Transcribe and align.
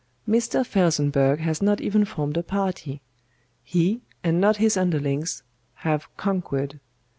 Mr. 0.27 0.65
FELSENBURGH 0.65 1.41
has 1.41 1.61
not 1.61 1.79
even 1.79 2.05
formed 2.05 2.35
a 2.35 2.41
party. 2.41 3.01
He, 3.63 4.01
and 4.23 4.41
not 4.41 4.57
his 4.57 4.75
underlings, 4.75 5.43
have 5.75 6.07
conquered. 6.17 6.79